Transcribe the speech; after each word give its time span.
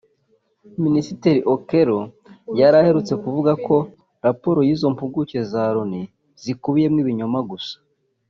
Minisitiri 0.83 1.39
Okello 1.53 1.99
yari 2.59 2.75
aherutse 2.81 3.13
kuvuga 3.23 3.51
ko 3.65 3.75
raporo 4.25 4.59
y’izo 4.67 4.87
mpuguke 4.93 5.37
za 5.51 5.63
Loni 5.75 6.03
zikubiyemo 6.43 6.97
ibinyoma 7.03 7.39
gusa 7.49 7.75